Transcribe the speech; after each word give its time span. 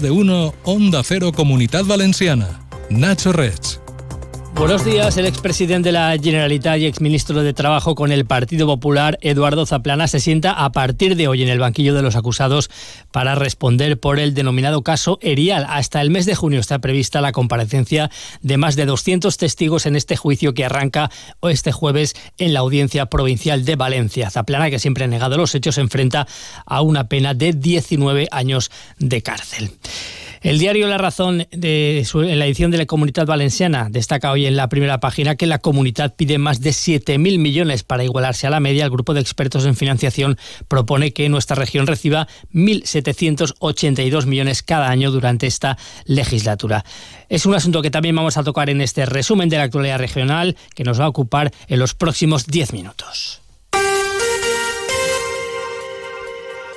De 0.00 0.10
uno, 0.10 0.54
Onda 0.64 1.02
Cero 1.02 1.32
Comunidad 1.32 1.84
Valenciana. 1.84 2.60
Nacho 2.90 3.32
Rech. 3.32 3.83
Buenos 4.54 4.84
días. 4.84 5.16
El 5.16 5.26
expresidente 5.26 5.88
de 5.88 5.92
la 5.92 6.16
Generalitat 6.16 6.78
y 6.78 6.86
exministro 6.86 7.42
de 7.42 7.52
Trabajo 7.52 7.96
con 7.96 8.12
el 8.12 8.24
Partido 8.24 8.68
Popular, 8.68 9.18
Eduardo 9.20 9.66
Zaplana, 9.66 10.06
se 10.06 10.20
sienta 10.20 10.52
a 10.52 10.70
partir 10.70 11.16
de 11.16 11.26
hoy 11.26 11.42
en 11.42 11.48
el 11.48 11.58
banquillo 11.58 11.92
de 11.92 12.02
los 12.02 12.14
acusados 12.14 12.70
para 13.10 13.34
responder 13.34 13.98
por 13.98 14.20
el 14.20 14.32
denominado 14.32 14.82
caso 14.82 15.18
Erial. 15.22 15.66
Hasta 15.68 16.00
el 16.00 16.10
mes 16.10 16.24
de 16.24 16.36
junio 16.36 16.60
está 16.60 16.78
prevista 16.78 17.20
la 17.20 17.32
comparecencia 17.32 18.10
de 18.42 18.56
más 18.56 18.76
de 18.76 18.86
200 18.86 19.36
testigos 19.36 19.86
en 19.86 19.96
este 19.96 20.16
juicio 20.16 20.54
que 20.54 20.64
arranca 20.64 21.10
este 21.42 21.72
jueves 21.72 22.14
en 22.38 22.54
la 22.54 22.60
Audiencia 22.60 23.06
Provincial 23.06 23.64
de 23.64 23.74
Valencia. 23.74 24.30
Zaplana, 24.30 24.70
que 24.70 24.78
siempre 24.78 25.04
ha 25.04 25.08
negado 25.08 25.36
los 25.36 25.54
hechos, 25.56 25.74
se 25.74 25.80
enfrenta 25.80 26.28
a 26.64 26.80
una 26.80 27.08
pena 27.08 27.34
de 27.34 27.54
19 27.54 28.28
años 28.30 28.70
de 28.98 29.20
cárcel. 29.20 29.72
El 30.44 30.58
diario 30.58 30.86
La 30.88 30.98
Razón, 30.98 31.46
de 31.52 32.06
en 32.12 32.38
la 32.38 32.44
edición 32.44 32.70
de 32.70 32.76
la 32.76 32.84
Comunidad 32.84 33.24
Valenciana, 33.24 33.88
destaca 33.90 34.30
hoy 34.30 34.44
en 34.44 34.56
la 34.56 34.68
primera 34.68 35.00
página 35.00 35.36
que 35.36 35.46
la 35.46 35.58
comunidad 35.58 36.16
pide 36.16 36.36
más 36.36 36.60
de 36.60 36.68
7.000 36.68 37.38
millones 37.38 37.82
para 37.82 38.04
igualarse 38.04 38.46
a 38.46 38.50
la 38.50 38.60
media. 38.60 38.84
El 38.84 38.90
grupo 38.90 39.14
de 39.14 39.22
expertos 39.22 39.64
en 39.64 39.74
financiación 39.74 40.36
propone 40.68 41.14
que 41.14 41.30
nuestra 41.30 41.56
región 41.56 41.86
reciba 41.86 42.28
1.782 42.52 44.26
millones 44.26 44.62
cada 44.62 44.90
año 44.90 45.10
durante 45.10 45.46
esta 45.46 45.78
legislatura. 46.04 46.84
Es 47.30 47.46
un 47.46 47.54
asunto 47.54 47.80
que 47.80 47.90
también 47.90 48.14
vamos 48.14 48.36
a 48.36 48.44
tocar 48.44 48.68
en 48.68 48.82
este 48.82 49.06
resumen 49.06 49.48
de 49.48 49.56
la 49.56 49.62
actualidad 49.62 49.98
regional 49.98 50.58
que 50.74 50.84
nos 50.84 51.00
va 51.00 51.06
a 51.06 51.08
ocupar 51.08 51.52
en 51.68 51.78
los 51.78 51.94
próximos 51.94 52.46
10 52.48 52.74
minutos. 52.74 53.43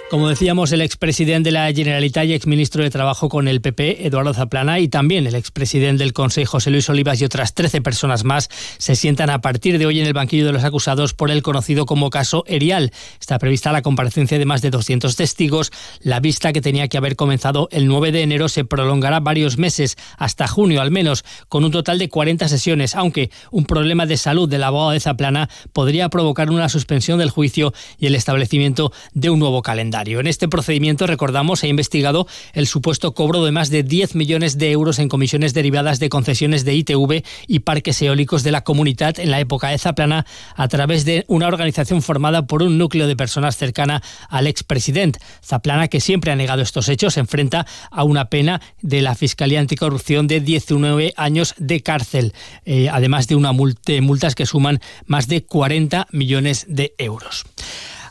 Como 0.10 0.30
decíamos, 0.30 0.72
el 0.72 0.80
expresidente 0.80 1.50
de 1.50 1.52
la 1.52 1.70
Generalitat 1.74 2.24
y 2.28 2.34
exministro 2.34 2.82
de 2.82 2.90
Trabajo 2.90 3.28
con 3.28 3.50
el 3.50 3.60
PP, 3.60 4.08
Eduardo 4.08 4.34
Zaplana, 4.34 4.80
y 4.80 4.88
también 4.88 5.28
el 5.28 5.36
expresidente 5.36 6.02
del 6.02 6.14
Consejo, 6.14 6.54
José 6.54 6.72
Luis 6.72 6.90
Olivas, 6.90 7.20
y 7.20 7.26
otras 7.26 7.54
13 7.54 7.82
personas 7.82 8.24
más 8.24 8.48
se 8.78 8.96
sientan 8.96 9.30
a 9.30 9.42
partir 9.42 9.78
de 9.78 9.86
hoy 9.86 10.00
en 10.00 10.08
el 10.08 10.14
banquillo 10.14 10.46
de 10.46 10.54
los 10.54 10.64
acusados 10.64 11.14
por 11.14 11.30
el 11.30 11.44
conocido 11.44 11.86
como 11.86 12.10
caso 12.10 12.46
Erial. 12.48 12.94
Está 13.20 13.38
prevista 13.38 13.74
la 13.74 13.82
comparecencia 13.82 14.40
de 14.40 14.46
más 14.46 14.62
de 14.62 14.70
200 14.70 15.14
testigos. 15.14 15.74
La 16.00 16.22
vista 16.22 16.54
que 16.54 16.62
tenía 16.62 16.88
que 16.88 16.98
haber 16.98 17.18
comenzado 17.18 17.68
el 17.74 17.88
9 17.88 18.14
de 18.14 18.22
enero 18.22 18.48
se 18.48 18.64
prolongará 18.64 19.20
varios 19.20 19.58
meses, 19.58 19.98
hasta 20.18 20.48
junio 20.48 20.80
al 20.82 20.90
menos, 20.90 21.26
con 21.50 21.66
un 21.66 21.72
total 21.72 22.00
de 22.00 22.08
40 22.08 22.48
sesiones, 22.48 22.96
aunque 22.96 23.30
un 23.52 23.66
problema 23.66 24.06
de 24.06 24.16
salud 24.16 24.48
del 24.48 24.64
abogado 24.64 24.92
de 24.92 25.02
Zaplana 25.02 25.50
podría 25.74 26.08
provocar 26.08 26.50
una 26.50 26.70
suspensión 26.70 27.20
del 27.20 27.30
juicio 27.30 27.74
y 28.00 28.06
el 28.06 28.16
establecimiento 28.16 28.94
de 29.14 29.30
un 29.30 29.40
nuevo 29.40 29.62
calendario. 29.62 29.97
En 30.06 30.28
este 30.28 30.48
procedimiento, 30.48 31.08
recordamos, 31.08 31.62
se 31.62 31.68
ha 31.68 31.70
investigado 31.70 32.28
el 32.54 32.68
supuesto 32.68 33.16
cobro 33.16 33.44
de 33.44 33.52
más 33.52 33.72
de 33.72 33.82
10 33.82 34.14
millones 34.14 34.60
de 34.60 34.72
euros 34.72 35.00
en 35.00 35.10
comisiones 35.10 35.56
derivadas 35.56 36.00
de 36.00 36.10
concesiones 36.10 36.64
de 36.66 36.76
ITV 36.76 37.24
y 37.48 37.60
parques 37.60 38.00
eólicos 38.04 38.44
de 38.44 38.52
la 38.52 38.64
comunidad 38.64 39.20
en 39.20 39.32
la 39.32 39.40
época 39.40 39.70
de 39.70 39.80
Zaplana 39.80 40.28
a 40.56 40.68
través 40.68 41.04
de 41.04 41.26
una 41.28 41.48
organización 41.48 42.04
formada 42.04 42.46
por 42.46 42.62
un 42.62 42.78
núcleo 42.78 43.08
de 43.08 43.16
personas 43.16 43.58
cercana 43.58 44.04
al 44.30 44.46
expresidente. 44.46 45.20
Zaplana, 45.44 45.88
que 45.88 46.00
siempre 46.00 46.32
ha 46.32 46.36
negado 46.36 46.62
estos 46.62 46.90
hechos, 46.90 47.16
se 47.16 47.22
enfrenta 47.22 47.66
a 47.90 48.04
una 48.04 48.30
pena 48.30 48.62
de 48.84 49.02
la 49.02 49.16
Fiscalía 49.16 49.60
Anticorrupción 49.60 50.28
de 50.28 50.42
19 50.42 51.16
años 51.18 51.56
de 51.58 51.82
cárcel, 51.82 52.34
eh, 52.66 52.88
además 52.92 53.28
de 53.28 53.36
una 53.36 53.52
multa, 53.52 53.94
multas 54.02 54.36
que 54.36 54.46
suman 54.46 54.80
más 55.08 55.28
de 55.28 55.44
40 55.44 56.06
millones 56.12 56.66
de 56.70 56.94
euros. 57.00 57.46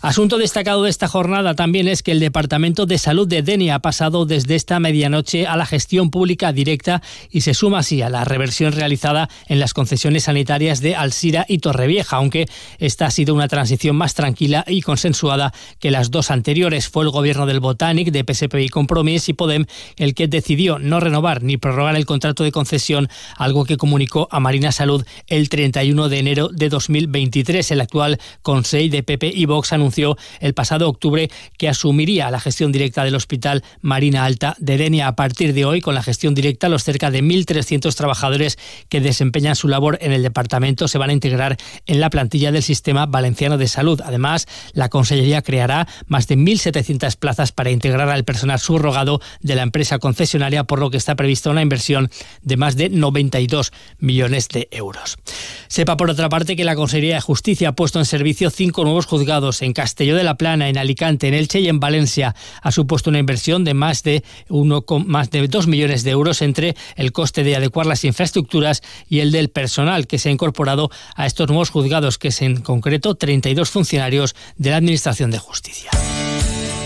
Asunto 0.07 0.39
destacado 0.39 0.85
de 0.85 0.91
esta 0.91 1.09
jornada 1.09 1.55
también 1.55 1.89
es 1.89 2.05
que 2.05 2.13
el 2.13 2.21
Departamento 2.21 2.87
de 2.87 2.97
Salud 2.97 3.27
de 3.27 3.43
Denia 3.43 3.75
ha 3.75 3.79
pasado 3.81 4.25
desde 4.25 4.55
esta 4.55 4.79
medianoche 4.79 5.49
a 5.49 5.57
la 5.57 5.67
gestión 5.67 6.13
pública 6.13 6.53
directa 6.53 7.03
y 7.29 7.41
se 7.41 7.55
suma 7.55 7.81
así 7.81 8.03
a 8.03 8.09
la 8.09 8.25
reversión 8.25 8.71
realizada 8.71 9.29
en 9.49 9.59
las 9.59 9.75
concesiones 9.75 10.23
sanitarias 10.23 10.81
de 10.81 10.95
Alsira 10.95 11.45
y 11.49 11.59
Torrevieja, 11.59 12.19
aunque 12.19 12.47
esta 12.79 13.07
ha 13.07 13.11
sido 13.11 13.35
una 13.35 13.49
transición 13.49 13.97
más 13.97 14.15
tranquila 14.15 14.65
y 14.69 14.81
consensuada 14.83 15.53
que 15.81 15.91
las 15.91 16.13
dos 16.13 16.31
anteriores. 16.31 16.89
Fue 16.89 17.03
el 17.03 17.11
gobierno 17.11 17.45
del 17.45 17.59
Botanic, 17.59 18.13
de 18.13 18.23
PSP 18.33 18.55
y 18.61 18.69
Compromís 18.69 19.29
y 19.29 19.33
Podem 19.33 19.65
el 19.97 20.15
que 20.15 20.29
decidió 20.29 20.79
no 20.79 21.01
renovar 21.01 21.43
ni 21.43 21.57
prorrogar 21.57 21.97
el 21.97 22.07
contrato 22.07 22.45
de 22.45 22.53
concesión, 22.53 23.09
algo 23.37 23.65
que 23.65 23.77
comunicó 23.77 24.29
a 24.31 24.39
Marina 24.39 24.71
Salud 24.71 25.05
el 25.27 25.49
31 25.49 26.09
de 26.09 26.19
enero 26.21 26.49
de 26.53 26.69
2023. 26.69 27.73
El 27.73 27.81
actual 27.81 28.21
Consejo 28.43 28.93
de 28.93 29.03
PP 29.03 29.33
y 29.35 29.47
Vox 29.47 29.73
anunció 29.73 29.96
el 30.41 30.55
pasado 30.55 30.89
octubre 30.89 31.31
que 31.59 31.69
asumiría 31.69 32.31
la 32.31 32.41
gestión 32.41 32.73
directa 32.73 33.05
del 33.05 33.15
Hospital 33.15 33.65
Marina 33.81 34.25
Alta 34.25 34.57
de 34.59 34.77
Denia. 34.77 35.09
A 35.09 35.17
partir 35.17 35.55
de 35.55 35.65
hoy, 35.65 35.81
con 35.81 35.95
la 35.95 36.03
gestión 36.03 36.35
directa, 36.35 36.69
los 36.69 36.85
cerca 36.85 37.11
de 37.11 37.23
1.300 37.23 37.95
trabajadores 37.95 38.59
que 38.89 39.01
desempeñan 39.01 39.57
su 39.57 39.69
labor 39.69 39.99
en 40.01 40.13
el 40.13 40.23
departamento 40.23 40.89
se 40.89 40.99
van 40.99 41.11
a 41.11 41.13
integrar 41.13 41.57
en 41.87 42.01
la 42.01 42.11
plantilla 42.11 42.53
del 42.53 42.63
Sistema 42.63 43.07
Valenciano 43.07 43.59
de 43.59 43.69
Salud. 43.69 44.01
Además, 44.05 44.47
la 44.73 44.89
Consellería 44.89 45.43
creará 45.43 45.87
más 46.07 46.27
de 46.29 46.37
1.700 46.37 47.17
plazas 47.17 47.53
para 47.53 47.71
integrar 47.71 48.09
al 48.09 48.25
personal 48.25 48.61
subrogado 48.61 49.21
de 49.41 49.55
la 49.55 49.63
empresa 49.63 49.99
concesionaria, 49.99 50.65
por 50.65 50.79
lo 50.79 50.91
que 50.91 50.97
está 50.97 51.15
prevista 51.15 51.51
una 51.51 51.63
inversión 51.63 52.11
de 52.43 52.57
más 52.57 52.77
de 52.77 52.89
92 52.89 53.73
millones 53.99 54.49
de 54.49 54.69
euros. 54.71 55.17
Sepa, 55.69 55.97
por 55.97 56.11
otra 56.11 56.29
parte, 56.29 56.57
que 56.57 56.65
la 56.65 56.77
Consejería 56.77 57.17
de 57.17 57.21
Justicia 57.21 57.71
ha 57.71 57.73
puesto 57.73 57.99
en 57.99 58.05
servicio 58.05 58.51
cinco 58.51 58.85
nuevos 58.85 59.07
juzgados 59.07 59.63
en 59.63 59.73
Castelló 59.87 60.17
de 60.17 60.25
la 60.25 60.35
Plana, 60.35 60.69
en 60.69 60.79
Alicante, 60.79 61.29
en 61.29 61.35
Elche 61.35 61.61
y 61.61 61.69
en 61.69 61.79
Valencia. 61.79 62.35
Ha 62.61 62.73
supuesto 62.73 63.09
una 63.09 63.21
inversión 63.21 63.63
de 63.63 63.73
más 63.73 64.03
de, 64.03 64.25
uno, 64.49 64.85
más 65.07 65.31
de 65.31 65.47
2 65.47 65.69
millones 65.69 66.03
de 66.03 66.11
euros 66.11 66.43
entre 66.43 66.75
el 66.97 67.13
coste 67.13 67.45
de 67.45 67.55
adecuar 67.55 67.87
las 67.87 68.03
infraestructuras 68.03 68.83
y 69.09 69.21
el 69.21 69.31
del 69.31 69.49
personal 69.49 70.09
que 70.09 70.19
se 70.19 70.29
ha 70.29 70.33
incorporado 70.33 70.91
a 71.15 71.25
estos 71.25 71.47
nuevos 71.47 71.71
juzgados, 71.71 72.19
que 72.19 72.29
es 72.29 72.43
en 72.43 72.63
concreto 72.63 73.15
32 73.15 73.71
funcionarios 73.71 74.35
de 74.57 74.71
la 74.71 74.79
Administración 74.79 75.31
de 75.31 75.39
Justicia. 75.39 75.93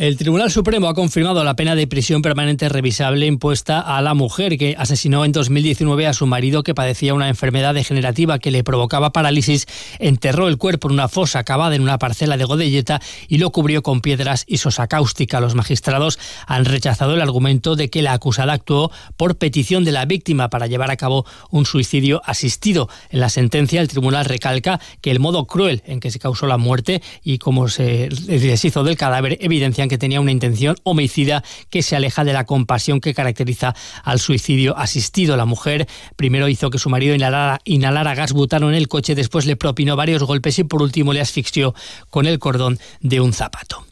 El 0.00 0.16
Tribunal 0.16 0.50
Supremo 0.50 0.88
ha 0.88 0.94
confirmado 0.94 1.44
la 1.44 1.56
pena 1.56 1.74
de 1.74 1.86
prisión 1.86 2.22
permanente 2.22 2.70
revisable 2.70 3.26
impuesta 3.26 3.80
a 3.82 4.00
la 4.00 4.14
mujer 4.14 4.56
que 4.56 4.74
asesinó 4.78 5.26
en 5.26 5.32
2019 5.32 6.06
a 6.06 6.14
su 6.14 6.26
marido 6.26 6.62
que 6.62 6.74
padecía 6.74 7.12
una 7.12 7.28
enfermedad 7.28 7.74
degenerativa 7.74 8.38
que 8.38 8.50
le 8.50 8.64
provocaba 8.64 9.12
parálisis, 9.12 9.66
enterró 9.98 10.48
el 10.48 10.56
cuerpo 10.56 10.88
en 10.88 10.94
una 10.94 11.08
fosa 11.08 11.44
cavada 11.44 11.74
en 11.74 11.82
una 11.82 11.98
parcela 11.98 12.38
de 12.38 12.46
Godelleta 12.46 13.02
y 13.28 13.36
lo 13.36 13.50
cubrió 13.50 13.82
con 13.82 14.00
piedras 14.00 14.46
y 14.48 14.56
sosa 14.56 14.86
cáustica. 14.86 15.38
Los 15.38 15.54
magistrados 15.54 16.18
han 16.46 16.64
rechazado 16.64 17.12
el 17.12 17.20
argumento 17.20 17.76
de 17.76 17.90
que 17.90 18.00
la 18.00 18.14
acusada 18.14 18.54
actuó 18.54 18.90
por 19.18 19.36
petición 19.36 19.84
de 19.84 19.92
la 19.92 20.06
víctima 20.06 20.48
para 20.48 20.66
llevar 20.66 20.90
a 20.90 20.96
cabo 20.96 21.26
un 21.50 21.66
suicidio 21.66 22.22
asistido. 22.24 22.88
En 23.10 23.20
la 23.20 23.28
sentencia, 23.28 23.82
el 23.82 23.88
tribunal 23.88 24.24
recalca 24.24 24.80
que 25.02 25.10
el 25.10 25.20
modo 25.20 25.44
cruel 25.44 25.82
en 25.84 26.00
que 26.00 26.10
se 26.10 26.18
causó 26.18 26.46
la 26.46 26.56
muerte 26.56 27.02
y 27.22 27.36
cómo 27.36 27.68
se 27.68 28.08
deshizo 28.08 28.82
del 28.82 28.96
cadáver 28.96 29.36
evidencian 29.42 29.89
que 29.90 29.98
tenía 29.98 30.22
una 30.22 30.32
intención 30.32 30.76
homicida 30.84 31.44
que 31.68 31.82
se 31.82 31.96
aleja 31.96 32.24
de 32.24 32.32
la 32.32 32.46
compasión 32.46 33.00
que 33.00 33.12
caracteriza 33.12 33.74
al 34.02 34.18
suicidio 34.18 34.78
asistido. 34.78 35.36
La 35.36 35.44
mujer 35.44 35.86
primero 36.16 36.48
hizo 36.48 36.70
que 36.70 36.78
su 36.78 36.88
marido 36.88 37.14
inhalara, 37.14 37.60
inhalara 37.64 38.14
gas 38.14 38.32
butano 38.32 38.70
en 38.70 38.76
el 38.76 38.88
coche, 38.88 39.14
después 39.14 39.44
le 39.44 39.56
propinó 39.56 39.96
varios 39.96 40.22
golpes 40.22 40.58
y 40.58 40.64
por 40.64 40.80
último 40.80 41.12
le 41.12 41.20
asfixió 41.20 41.74
con 42.08 42.26
el 42.26 42.38
cordón 42.38 42.78
de 43.00 43.20
un 43.20 43.34
zapato. 43.34 43.84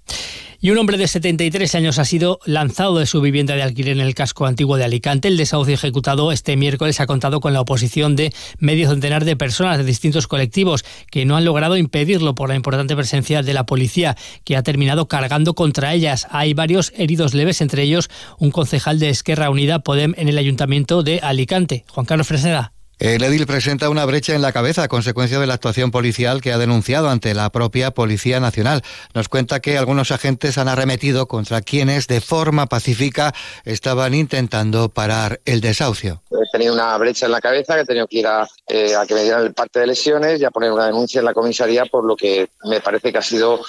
Y 0.61 0.71
un 0.71 0.79
hombre 0.79 0.99
de 0.99 1.07
73 1.07 1.73
años 1.77 2.01
ha 2.01 2.05
sido 2.05 2.41
lanzado 2.45 2.99
de 2.99 3.07
su 3.07 3.21
vivienda 3.21 3.55
de 3.55 3.63
alquiler 3.63 3.97
en 3.97 4.05
el 4.05 4.17
casco 4.17 4.45
antiguo 4.45 4.77
de 4.77 4.83
Alicante. 4.83 5.29
El 5.29 5.37
desahucio 5.37 5.75
ejecutado 5.75 6.33
este 6.33 6.57
miércoles 6.57 6.99
ha 6.99 7.07
contado 7.07 7.39
con 7.39 7.53
la 7.53 7.61
oposición 7.61 8.17
de 8.17 8.33
medio 8.59 8.91
centenar 8.91 9.25
de 9.25 9.37
personas 9.37 9.79
de 9.79 9.85
distintos 9.85 10.27
colectivos 10.27 10.85
que 11.13 11.25
no 11.25 11.37
han 11.37 11.45
logrado 11.45 11.77
impedirlo 11.77 12.35
por 12.35 12.49
la 12.49 12.57
importante 12.57 12.97
presencia 12.97 13.43
de 13.43 13.55
la 13.55 13.67
policía, 13.67 14.17
que 14.43 14.57
ha 14.57 14.65
terminado 14.65 15.07
cargando 15.07 15.55
contra 15.55 15.95
ellas. 15.95 16.27
Hay 16.31 16.55
varios 16.55 16.93
heridos 16.97 17.35
leves, 17.35 17.61
entre 17.61 17.85
ellos 17.85 18.11
un 18.39 18.51
concejal 18.51 18.99
de 18.99 19.11
Esquerra 19.11 19.51
Unida 19.51 19.79
Podem 19.79 20.15
en 20.17 20.27
el 20.27 20.39
ayuntamiento 20.39 21.05
de 21.05 21.21
Alicante. 21.21 21.85
Juan 21.87 22.05
Carlos 22.05 22.27
Fresneda. 22.27 22.73
El 22.99 23.23
edil 23.23 23.47
presenta 23.47 23.91
una 23.91 24.05
brecha 24.07 24.35
en 24.35 24.43
la 24.43 24.51
cabeza 24.51 24.83
a 24.83 24.89
consecuencia 24.89 25.39
de 25.39 25.47
la 25.47 25.55
actuación 25.55 25.93
policial 25.93 26.41
que 26.41 26.53
ha 26.53 26.59
denunciado 26.59 27.09
ante 27.09 27.33
la 27.33 27.49
propia 27.51 27.93
Policía 27.93 28.41
Nacional. 28.41 28.83
Nos 29.15 29.29
cuenta 29.29 29.61
que 29.61 29.79
algunos 29.79 30.11
agentes 30.11 30.59
han 30.59 30.67
arremetido 30.67 31.29
contra 31.29 31.61
quienes 31.61 32.09
de 32.09 32.21
forma 32.21 32.67
pacífica 32.67 33.33
estaban 33.65 34.15
intentando 34.15 34.89
parar 34.89 35.41
el 35.45 35.61
desahucio. 35.61 36.23
He 36.33 36.51
tenido 36.51 36.75
una 36.75 36.99
brecha 36.99 37.27
en 37.27 37.33
la 37.33 37.41
cabeza 37.41 37.77
que 37.77 37.83
he 37.83 37.85
tenido 37.85 38.09
que 38.09 38.19
ir 38.19 38.27
a, 38.27 38.49
eh, 38.67 38.93
que 39.07 39.15
me 39.15 39.23
dieran 39.23 39.45
el 39.45 39.55
parte 39.55 39.79
de 39.79 39.87
lesiones 39.87 40.41
y 40.41 40.45
a 40.45 40.51
poner 40.51 40.73
una 40.73 40.87
denuncia 40.87 41.21
en 41.21 41.27
la 41.27 41.35
comisaría 41.35 41.87
por 41.87 42.05
lo 42.05 42.17
que 42.17 42.49
me 42.65 42.81
parece 42.81 43.13
que 43.13 43.19
ha 43.19 43.23
sido 43.23 43.61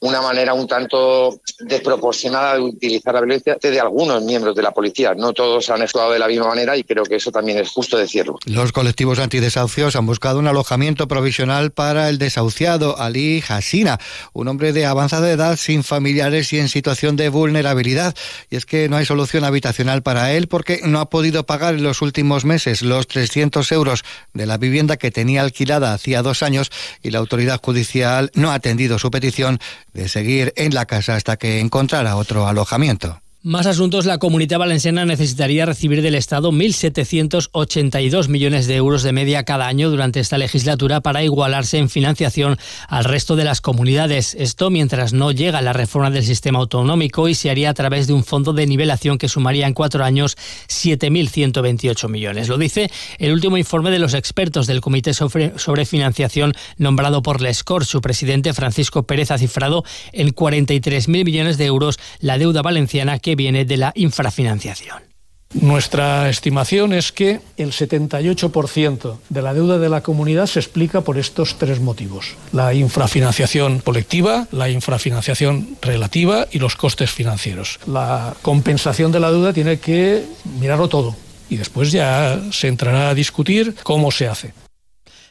una 0.00 0.22
manera 0.22 0.54
un 0.54 0.66
tanto 0.68 1.40
desproporcionada 1.58 2.54
de 2.54 2.60
utilizar 2.60 3.14
la 3.14 3.20
violencia 3.20 3.56
de 3.60 3.80
algunos 3.80 4.22
miembros 4.22 4.54
de 4.54 4.62
la 4.62 4.70
policía. 4.70 5.14
No 5.14 5.32
todos 5.32 5.68
han 5.70 5.82
actuado 5.82 6.12
de 6.12 6.18
la 6.18 6.28
misma 6.28 6.48
manera 6.48 6.76
y 6.76 6.84
creo 6.84 7.04
que 7.04 7.16
eso 7.16 7.32
también 7.32 7.58
es 7.58 7.70
justo 7.70 7.98
decirlo. 7.98 8.38
Los 8.44 8.72
colectivos 8.72 9.18
antidesahucios 9.18 9.96
han 9.96 10.06
buscado 10.06 10.38
un 10.38 10.46
alojamiento 10.46 11.08
provisional 11.08 11.72
para 11.72 12.08
el 12.08 12.18
desahuciado 12.18 12.98
Ali 12.98 13.42
Hasina, 13.48 13.98
un 14.32 14.46
hombre 14.46 14.72
de 14.72 14.86
avanzada 14.86 15.30
edad 15.30 15.56
sin 15.56 15.82
familiares 15.82 16.52
y 16.52 16.58
en 16.58 16.68
situación 16.68 17.16
de 17.16 17.28
vulnerabilidad. 17.28 18.14
Y 18.50 18.56
es 18.56 18.66
que 18.66 18.88
no 18.88 18.96
hay 18.96 19.04
solución 19.04 19.44
habitacional 19.44 20.02
para 20.02 20.32
él 20.32 20.46
porque 20.46 20.80
no 20.84 21.00
ha 21.00 21.10
podido 21.10 21.44
pagar 21.44 21.74
en 21.74 21.82
los 21.82 22.02
últimos 22.02 22.44
meses 22.44 22.82
los 22.82 23.08
300 23.08 23.72
euros 23.72 24.04
de 24.32 24.46
la 24.46 24.58
vivienda 24.58 24.96
que 24.96 25.10
tenía 25.10 25.42
alquilada 25.42 25.92
hacía 25.92 26.22
dos 26.22 26.42
años 26.42 26.70
y 27.02 27.10
la 27.10 27.18
autoridad 27.18 27.60
judicial 27.60 28.30
no 28.34 28.50
ha 28.50 28.54
atendido 28.54 28.98
su 28.98 29.10
petición 29.10 29.58
de 29.98 30.08
seguir 30.08 30.52
en 30.56 30.74
la 30.74 30.86
casa 30.86 31.16
hasta 31.16 31.36
que 31.36 31.60
encontrara 31.60 32.16
otro 32.16 32.46
alojamiento. 32.46 33.20
Más 33.44 33.66
asuntos. 33.66 34.04
La 34.04 34.18
comunidad 34.18 34.58
valenciana 34.58 35.04
necesitaría 35.04 35.64
recibir 35.64 36.02
del 36.02 36.16
Estado 36.16 36.50
1.782 36.50 38.26
millones 38.26 38.66
de 38.66 38.74
euros 38.74 39.04
de 39.04 39.12
media 39.12 39.44
cada 39.44 39.68
año 39.68 39.90
durante 39.90 40.18
esta 40.18 40.38
legislatura 40.38 41.02
para 41.02 41.22
igualarse 41.22 41.78
en 41.78 41.88
financiación 41.88 42.58
al 42.88 43.04
resto 43.04 43.36
de 43.36 43.44
las 43.44 43.60
comunidades. 43.60 44.34
Esto 44.34 44.70
mientras 44.70 45.12
no 45.12 45.30
llega 45.30 45.62
la 45.62 45.72
reforma 45.72 46.10
del 46.10 46.24
sistema 46.24 46.58
autonómico 46.58 47.28
y 47.28 47.36
se 47.36 47.48
haría 47.48 47.70
a 47.70 47.74
través 47.74 48.08
de 48.08 48.12
un 48.12 48.24
fondo 48.24 48.52
de 48.52 48.66
nivelación 48.66 49.18
que 49.18 49.28
sumaría 49.28 49.68
en 49.68 49.74
cuatro 49.74 50.02
años 50.02 50.36
7.128 50.66 52.08
millones. 52.08 52.48
Lo 52.48 52.58
dice 52.58 52.90
el 53.18 53.32
último 53.32 53.56
informe 53.56 53.92
de 53.92 54.00
los 54.00 54.14
expertos 54.14 54.66
del 54.66 54.80
Comité 54.80 55.14
sobre, 55.14 55.86
Financiación 55.86 56.54
nombrado 56.76 57.22
por 57.22 57.40
Lescor. 57.40 57.86
Su 57.86 58.00
presidente 58.00 58.52
Francisco 58.52 59.04
Pérez 59.04 59.30
ha 59.30 59.38
cifrado 59.38 59.84
en 60.10 60.34
43.000 60.34 61.24
millones 61.24 61.56
de 61.56 61.66
euros 61.66 62.00
la 62.18 62.36
deuda 62.36 62.62
valenciana 62.62 63.20
que 63.20 63.28
viene 63.38 63.64
de 63.64 63.78
la 63.78 63.92
infrafinanciación. 63.94 65.08
Nuestra 65.54 66.28
estimación 66.28 66.92
es 66.92 67.10
que 67.10 67.40
el 67.56 67.72
78% 67.72 69.18
de 69.30 69.42
la 69.42 69.54
deuda 69.54 69.78
de 69.78 69.88
la 69.88 70.02
comunidad 70.02 70.46
se 70.46 70.60
explica 70.60 71.00
por 71.00 71.16
estos 71.16 71.56
tres 71.56 71.80
motivos. 71.80 72.36
La 72.52 72.74
infrafinanciación 72.74 73.78
colectiva, 73.78 74.46
la 74.52 74.68
infrafinanciación 74.68 75.78
relativa 75.80 76.46
y 76.50 76.58
los 76.58 76.76
costes 76.76 77.10
financieros. 77.10 77.80
La 77.86 78.34
compensación 78.42 79.10
de 79.10 79.20
la 79.20 79.30
deuda 79.30 79.54
tiene 79.54 79.78
que 79.78 80.22
mirarlo 80.60 80.88
todo 80.90 81.16
y 81.48 81.56
después 81.56 81.92
ya 81.92 82.38
se 82.52 82.68
entrará 82.68 83.08
a 83.08 83.14
discutir 83.14 83.74
cómo 83.82 84.10
se 84.10 84.28
hace. 84.28 84.52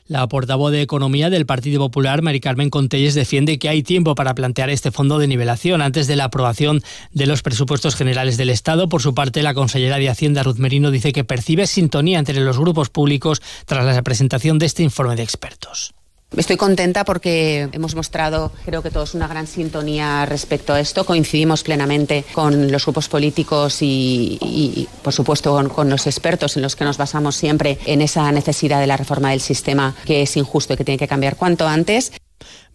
La 0.07 0.25
portavoz 0.27 0.71
de 0.71 0.81
Economía 0.81 1.29
del 1.29 1.45
Partido 1.45 1.81
Popular, 1.81 2.21
Mari 2.21 2.39
Carmen 2.39 2.69
Contelles, 2.69 3.13
defiende 3.13 3.59
que 3.59 3.67
hay 3.67 3.83
tiempo 3.83 4.15
para 4.15 4.35
plantear 4.35 4.69
este 4.69 4.89
fondo 4.89 5.19
de 5.19 5.27
nivelación 5.27 5.81
antes 5.81 6.07
de 6.07 6.15
la 6.15 6.25
aprobación 6.25 6.81
de 7.11 7.25
los 7.25 7.41
presupuestos 7.41 7.95
generales 7.95 8.37
del 8.37 8.49
Estado. 8.49 8.87
Por 8.87 9.01
su 9.01 9.13
parte, 9.13 9.43
la 9.43 9.53
consellera 9.53 9.97
de 9.97 10.07
Hacienda, 10.07 10.43
Ruth 10.43 10.59
Merino, 10.59 10.91
dice 10.91 11.11
que 11.11 11.25
percibe 11.25 11.67
sintonía 11.67 12.19
entre 12.19 12.39
los 12.39 12.57
grupos 12.57 12.89
públicos 12.89 13.41
tras 13.65 13.83
la 13.83 14.01
presentación 14.01 14.59
de 14.59 14.67
este 14.67 14.83
informe 14.83 15.17
de 15.17 15.23
expertos. 15.23 15.93
Estoy 16.35 16.57
contenta 16.57 17.05
porque 17.05 17.69
hemos 17.71 17.95
mostrado, 17.95 18.51
creo 18.65 18.83
que 18.83 18.91
todos, 18.91 19.15
una 19.15 19.27
gran 19.27 19.47
sintonía 19.47 20.25
respecto 20.25 20.73
a 20.73 20.79
esto. 20.79 21.05
Coincidimos 21.05 21.63
plenamente 21.63 22.25
con 22.33 22.71
los 22.71 22.85
grupos 22.85 23.07
políticos 23.07 23.77
y, 23.81 24.87
por 25.03 25.13
supuesto, 25.13 25.57
con, 25.69 25.89
los 25.89 26.05
expertos 26.05 26.57
en 26.57 26.63
los 26.63 26.75
que 26.75 26.83
nos 26.83 26.97
basamos 26.97 27.35
siempre 27.35 27.79
en 27.85 28.01
esa 28.01 28.29
necesidad 28.31 28.79
de 28.79 28.87
la 28.87 28.97
reforma 28.97 29.31
del 29.31 29.41
sistema 29.41 29.95
que 30.05 30.21
es 30.21 30.35
injusto 30.35 30.73
y 30.73 30.77
que 30.77 30.83
tiene 30.83 30.99
que 30.99 31.07
cambiar 31.07 31.37
cuanto 31.37 31.65
antes. 31.65 32.11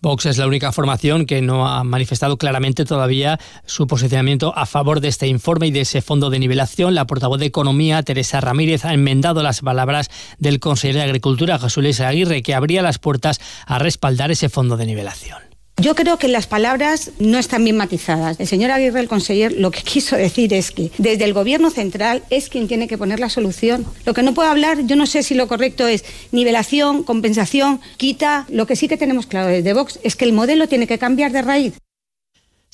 Vox 0.00 0.26
es 0.26 0.38
la 0.38 0.46
única 0.46 0.72
formación 0.72 1.26
que 1.26 1.42
no 1.42 1.68
ha 1.68 1.84
manifestado 1.84 2.36
claramente 2.36 2.84
todavía 2.84 3.38
su 3.66 3.86
posicionamiento 3.86 4.52
a 4.56 4.66
favor 4.66 5.00
de 5.00 5.08
este 5.08 5.28
informe 5.28 5.68
y 5.68 5.70
de 5.70 5.82
ese 5.82 6.02
fondo 6.02 6.28
de 6.28 6.40
nivelación. 6.40 6.94
La 6.94 7.06
portavoz 7.06 7.38
de 7.38 7.46
Economía, 7.46 8.02
Teresa 8.02 8.40
Ramírez, 8.40 8.84
ha 8.84 8.94
enmendado 8.94 9.42
las 9.42 9.60
palabras 9.60 10.10
del 10.38 10.58
consejero 10.58 10.98
de 10.98 11.04
Agricultura, 11.04 11.58
Jesús 11.58 11.82
Luis 11.82 12.00
Aguirre, 12.00 12.42
que 12.42 12.54
abría 12.54 12.82
las 12.82 12.98
puertas 12.98 13.40
a 13.66 13.78
respaldar 13.78 14.32
ese 14.32 14.48
fondo 14.48 14.76
de 14.76 14.86
nivelación. 14.86 15.51
Yo 15.82 15.96
creo 15.96 16.16
que 16.16 16.28
las 16.28 16.46
palabras 16.46 17.10
no 17.18 17.38
están 17.38 17.64
bien 17.64 17.76
matizadas. 17.76 18.38
El 18.38 18.46
señor 18.46 18.70
Aguirre, 18.70 19.00
el 19.00 19.08
conseller, 19.08 19.50
lo 19.50 19.72
que 19.72 19.82
quiso 19.92 20.14
decir 20.14 20.54
es 20.54 20.70
que 20.70 20.92
desde 20.98 21.24
el 21.24 21.32
gobierno 21.32 21.70
central 21.70 22.22
es 22.30 22.48
quien 22.48 22.68
tiene 22.68 22.86
que 22.86 22.96
poner 22.96 23.18
la 23.18 23.28
solución. 23.28 23.84
Lo 24.06 24.14
que 24.14 24.22
no 24.22 24.32
puedo 24.32 24.48
hablar, 24.48 24.86
yo 24.86 24.94
no 24.94 25.06
sé 25.06 25.24
si 25.24 25.34
lo 25.34 25.48
correcto 25.48 25.88
es 25.88 26.04
nivelación, 26.30 27.02
compensación, 27.02 27.80
quita. 27.96 28.46
Lo 28.48 28.68
que 28.68 28.76
sí 28.76 28.86
que 28.86 28.96
tenemos 28.96 29.26
claro 29.26 29.48
desde 29.48 29.74
Vox 29.74 29.98
es 30.04 30.14
que 30.14 30.24
el 30.24 30.32
modelo 30.32 30.68
tiene 30.68 30.86
que 30.86 30.98
cambiar 30.98 31.32
de 31.32 31.42
raíz. 31.42 31.74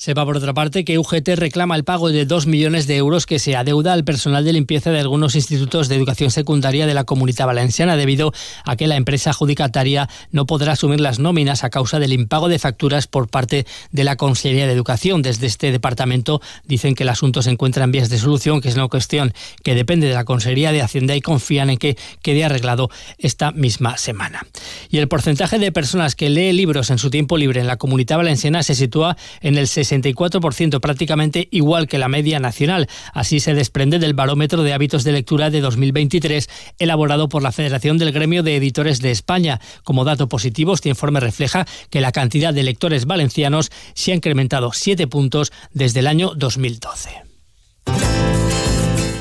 Sepa 0.01 0.23
por 0.23 0.37
otra 0.37 0.53
parte 0.53 0.85
que 0.85 0.97
UGT 0.97 1.27
reclama 1.35 1.75
el 1.75 1.83
pago 1.83 2.09
de 2.09 2.25
2 2.25 2.47
millones 2.47 2.87
de 2.87 2.95
euros 2.95 3.25
que 3.25 3.37
se 3.37 3.57
adeuda 3.57 3.91
al 3.91 4.05
personal 4.05 4.45
de 4.45 4.53
limpieza 4.53 4.91
de 4.91 5.01
algunos 5.01 5.35
institutos 5.35 5.89
de 5.89 5.95
educación 5.97 6.31
secundaria 6.31 6.87
de 6.87 6.93
la 6.93 7.03
comunidad 7.03 7.47
valenciana 7.47 7.97
debido 7.97 8.31
a 8.63 8.77
que 8.77 8.87
la 8.87 8.95
empresa 8.95 9.31
adjudicataria 9.31 10.07
no 10.31 10.45
podrá 10.45 10.71
asumir 10.71 11.01
las 11.01 11.19
nóminas 11.19 11.65
a 11.65 11.69
causa 11.69 11.99
del 11.99 12.13
impago 12.13 12.47
de 12.47 12.59
facturas 12.59 13.07
por 13.07 13.27
parte 13.27 13.65
de 13.91 14.03
la 14.05 14.15
Consejería 14.15 14.67
de 14.67 14.71
Educación. 14.71 15.21
Desde 15.21 15.47
este 15.47 15.69
departamento 15.73 16.39
dicen 16.63 16.95
que 16.95 17.03
el 17.03 17.09
asunto 17.09 17.41
se 17.41 17.51
encuentra 17.51 17.83
en 17.83 17.91
vías 17.91 18.07
de 18.07 18.19
solución, 18.19 18.61
que 18.61 18.69
es 18.69 18.75
una 18.75 18.87
cuestión 18.87 19.33
que 19.65 19.75
depende 19.75 20.07
de 20.07 20.13
la 20.13 20.23
Consejería 20.23 20.71
de 20.71 20.81
Hacienda 20.81 21.13
y 21.13 21.19
confían 21.19 21.71
en 21.71 21.77
que 21.77 21.97
quede 22.21 22.45
arreglado 22.45 22.89
esta 23.17 23.51
misma 23.51 23.97
semana. 23.97 24.47
Y 24.89 24.99
el 24.99 25.09
porcentaje 25.09 25.59
de 25.59 25.73
personas 25.73 26.15
que 26.15 26.29
lee 26.29 26.53
libros 26.53 26.89
en 26.89 26.99
su 26.99 27.09
tiempo 27.09 27.35
libre 27.35 27.59
en 27.59 27.67
la 27.67 27.75
comunidad 27.75 28.15
valenciana 28.15 28.63
se 28.63 28.75
sitúa 28.75 29.17
en 29.41 29.57
el 29.57 29.67
64%, 29.89 30.79
prácticamente 30.79 31.47
igual 31.51 31.87
que 31.87 31.97
la 31.97 32.07
media 32.07 32.39
nacional. 32.39 32.87
Así 33.13 33.39
se 33.39 33.53
desprende 33.53 33.99
del 33.99 34.13
barómetro 34.13 34.63
de 34.63 34.73
hábitos 34.73 35.03
de 35.03 35.11
lectura 35.11 35.49
de 35.49 35.61
2023 35.61 36.49
elaborado 36.77 37.29
por 37.29 37.43
la 37.43 37.51
Federación 37.51 37.97
del 37.97 38.11
Gremio 38.11 38.43
de 38.43 38.55
Editores 38.55 39.01
de 39.01 39.11
España. 39.11 39.59
Como 39.83 40.05
dato 40.05 40.29
positivo, 40.29 40.73
este 40.73 40.89
informe 40.89 41.19
refleja 41.19 41.65
que 41.89 42.01
la 42.01 42.11
cantidad 42.11 42.53
de 42.53 42.63
lectores 42.63 43.05
valencianos 43.05 43.71
se 43.93 44.11
ha 44.11 44.15
incrementado 44.15 44.71
7 44.73 45.07
puntos 45.07 45.51
desde 45.73 45.99
el 45.99 46.07
año 46.07 46.33
2012. 46.35 47.09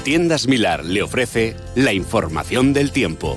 Tiendas 0.04 0.46
Milar 0.48 0.84
le 0.84 1.02
ofrece 1.02 1.54
la 1.74 1.92
información 1.92 2.72
del 2.72 2.92
tiempo. 2.92 3.36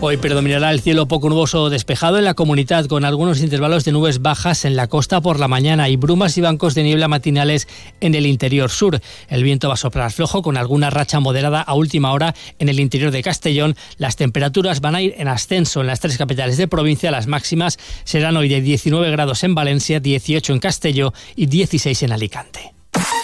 Hoy 0.00 0.16
predominará 0.16 0.70
el 0.70 0.80
cielo 0.80 1.08
poco 1.08 1.28
nuboso 1.28 1.64
o 1.64 1.70
despejado 1.70 2.18
en 2.18 2.24
la 2.24 2.34
comunidad, 2.34 2.86
con 2.86 3.04
algunos 3.04 3.40
intervalos 3.40 3.84
de 3.84 3.90
nubes 3.90 4.22
bajas 4.22 4.64
en 4.64 4.76
la 4.76 4.86
costa 4.86 5.20
por 5.20 5.40
la 5.40 5.48
mañana 5.48 5.88
y 5.88 5.96
brumas 5.96 6.38
y 6.38 6.40
bancos 6.40 6.76
de 6.76 6.84
niebla 6.84 7.08
matinales 7.08 7.66
en 8.00 8.14
el 8.14 8.24
interior 8.24 8.70
sur. 8.70 9.00
El 9.28 9.42
viento 9.42 9.66
va 9.66 9.74
a 9.74 9.76
soplar 9.76 10.12
flojo 10.12 10.40
con 10.40 10.56
alguna 10.56 10.88
racha 10.90 11.18
moderada 11.18 11.62
a 11.62 11.74
última 11.74 12.12
hora 12.12 12.36
en 12.60 12.68
el 12.68 12.78
interior 12.78 13.10
de 13.10 13.24
Castellón. 13.24 13.74
Las 13.96 14.14
temperaturas 14.14 14.80
van 14.80 14.94
a 14.94 15.02
ir 15.02 15.16
en 15.18 15.26
ascenso 15.26 15.80
en 15.80 15.88
las 15.88 15.98
tres 15.98 16.16
capitales 16.16 16.58
de 16.58 16.68
provincia. 16.68 17.10
Las 17.10 17.26
máximas 17.26 17.76
serán 18.04 18.36
hoy 18.36 18.48
de 18.48 18.60
19 18.60 19.10
grados 19.10 19.42
en 19.42 19.56
Valencia, 19.56 19.98
18 19.98 20.52
en 20.52 20.60
Castelló 20.60 21.12
y 21.34 21.46
16 21.46 22.04
en 22.04 22.12
Alicante. 22.12 22.77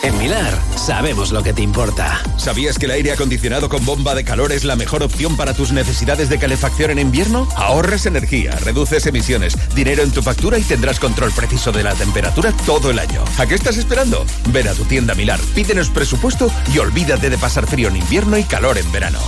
En 0.04 0.18
Milar 0.18 0.52
sabemos 0.76 1.32
lo 1.32 1.42
que 1.42 1.54
te 1.54 1.62
importa. 1.62 2.20
¿Sabías 2.36 2.78
que 2.78 2.84
el 2.84 2.92
aire 2.92 3.12
acondicionado 3.12 3.70
con 3.70 3.86
bomba 3.86 4.14
de 4.14 4.22
calor 4.22 4.52
es 4.52 4.62
la 4.62 4.76
mejor 4.76 5.02
opción 5.02 5.34
para 5.34 5.54
tus 5.54 5.72
necesidades 5.72 6.28
de 6.28 6.38
calefacción 6.38 6.90
en 6.90 6.98
invierno? 6.98 7.48
Ahorras 7.56 8.04
energía, 8.04 8.50
reduces 8.56 9.06
emisiones, 9.06 9.56
dinero 9.74 10.02
en 10.02 10.10
tu 10.10 10.20
factura 10.20 10.58
y 10.58 10.62
tendrás 10.62 11.00
control 11.00 11.32
preciso 11.32 11.72
de 11.72 11.84
la 11.84 11.94
temperatura 11.94 12.52
todo 12.66 12.90
el 12.90 12.98
año. 12.98 13.24
¿A 13.38 13.46
qué 13.46 13.54
estás 13.54 13.78
esperando? 13.78 14.26
Ven 14.50 14.68
a 14.68 14.74
tu 14.74 14.84
tienda 14.84 15.14
Milar, 15.14 15.40
pídenos 15.54 15.88
presupuesto 15.88 16.50
y 16.74 16.76
olvídate 16.80 17.30
de 17.30 17.38
pasar 17.38 17.66
frío 17.66 17.88
en 17.88 17.96
invierno 17.96 18.36
y 18.36 18.44
calor 18.44 18.76
en 18.76 18.92
verano. 18.92 19.20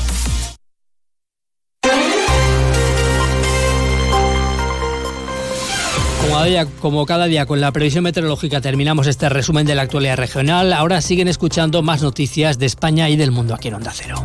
Como 6.81 7.07
cada, 7.07 7.27
día, 7.27 7.47
con 7.47 7.61
la 7.61 7.73
previsión 7.73 8.05
meteorológica 8.05 8.61
terminamos 8.61 9.07
este 9.07 9.29
resumen 9.29 9.67
de 9.67 9.75
la 9.75 9.83
actualidad 9.83 10.17
regional. 10.17 10.73
Ahora 10.73 11.01
siguen 11.01 11.29
escuchando 11.29 11.83
más 11.83 12.03
noticias 12.03 12.59
de 12.59 12.67
España 12.67 13.09
y 13.09 13.17
del 13.17 13.31
mundo 13.33 13.55
aquí 13.55 13.69
en 13.69 13.75
Onda 13.75 13.93
Cero. 13.95 14.23